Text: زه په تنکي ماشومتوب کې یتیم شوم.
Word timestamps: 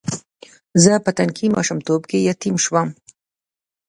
زه 0.83 0.93
په 1.05 1.09
تنکي 1.17 1.47
ماشومتوب 1.55 2.01
کې 2.09 2.17
یتیم 2.29 2.55
شوم. 2.65 2.89